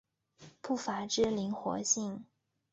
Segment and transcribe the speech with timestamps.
[0.61, 2.25] 步法之灵活性。